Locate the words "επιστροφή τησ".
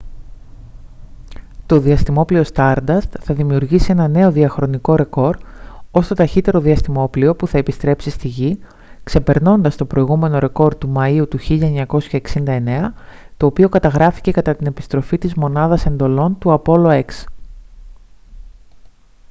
14.67-15.33